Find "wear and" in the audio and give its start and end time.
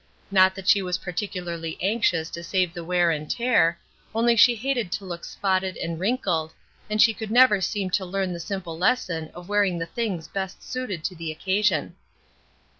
2.83-3.29